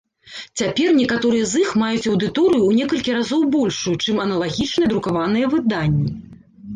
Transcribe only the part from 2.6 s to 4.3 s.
ў некалькі разоў большую, чым